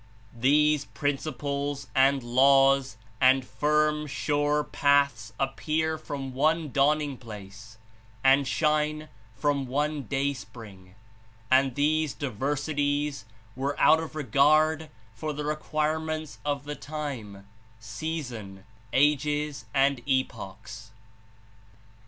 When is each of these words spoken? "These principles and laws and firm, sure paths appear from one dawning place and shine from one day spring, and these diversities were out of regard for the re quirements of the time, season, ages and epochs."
"These 0.35 0.85
principles 0.85 1.85
and 1.93 2.23
laws 2.23 2.97
and 3.21 3.45
firm, 3.45 4.07
sure 4.07 4.63
paths 4.63 5.31
appear 5.39 5.95
from 5.95 6.33
one 6.33 6.71
dawning 6.71 7.17
place 7.17 7.77
and 8.23 8.47
shine 8.47 9.09
from 9.35 9.67
one 9.67 10.05
day 10.05 10.33
spring, 10.33 10.95
and 11.51 11.75
these 11.75 12.15
diversities 12.15 13.25
were 13.55 13.79
out 13.79 13.99
of 13.99 14.15
regard 14.15 14.89
for 15.13 15.33
the 15.33 15.45
re 15.45 15.55
quirements 15.55 16.39
of 16.43 16.63
the 16.63 16.73
time, 16.75 17.47
season, 17.79 18.63
ages 18.91 19.65
and 19.71 20.01
epochs." 20.07 20.89